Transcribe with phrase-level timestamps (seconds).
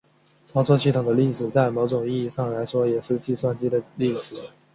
[0.47, 4.35] 操作系统的历史在某种意义上来说也是计算机的历史。